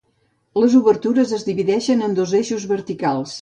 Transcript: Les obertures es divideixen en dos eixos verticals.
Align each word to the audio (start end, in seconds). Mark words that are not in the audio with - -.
Les 0.61 0.77
obertures 0.79 1.33
es 1.37 1.45
divideixen 1.49 2.01
en 2.07 2.17
dos 2.21 2.35
eixos 2.41 2.67
verticals. 2.73 3.29